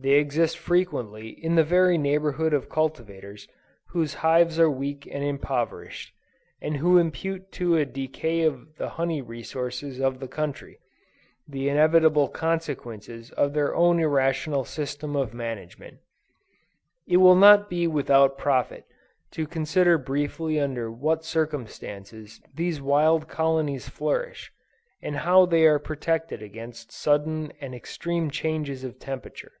[0.00, 3.48] They exist frequently in the very neighborhood of cultivators
[3.88, 6.12] whose hives are weak and impoverished,
[6.62, 10.78] and who impute to a decay of the honey resources of the country,
[11.48, 15.98] the inevitable consequences of their own irrational system of management.
[17.08, 18.84] It will not be without profit,
[19.32, 24.52] to consider briefly under what circumstances these wild colonies flourish,
[25.02, 29.54] and how they are protected against sudden and extreme changes of temperature.